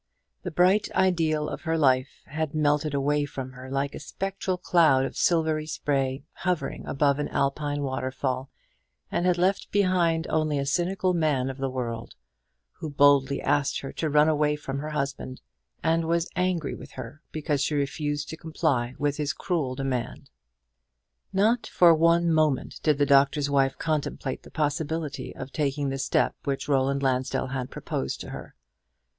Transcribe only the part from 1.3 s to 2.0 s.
of her